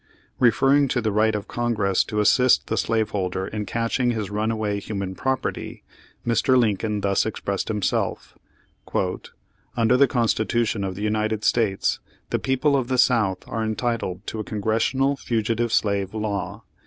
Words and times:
Referring 0.39 0.87
to 0.87 0.99
the 0.99 1.11
right 1.11 1.35
of 1.35 1.47
Congress 1.47 2.03
to 2.03 2.19
assist 2.19 2.65
the 2.65 2.75
slave 2.75 3.11
holder 3.11 3.45
in 3.45 3.67
catching 3.67 4.09
his 4.09 4.31
runaway 4.31 4.79
human 4.79 5.13
prop 5.13 5.43
erty, 5.43 5.83
Mr. 6.25 6.57
Lincoln 6.57 7.01
thus 7.01 7.23
expressed 7.23 7.67
himself: 7.67 8.35
"Under 9.77 9.97
the 9.97 10.07
constitution 10.07 10.83
of 10.83 10.95
the 10.95 11.03
United 11.03 11.43
States, 11.43 11.99
the 12.31 12.39
people 12.39 12.75
of 12.75 12.87
the 12.87 12.97
South 12.97 13.47
are 13.47 13.63
entitled 13.63 14.25
to 14.25 14.39
a 14.39 14.43
Congressional 14.43 15.15
Fugitive 15.17 15.71
Slave 15.71 16.15
Law. 16.15 16.63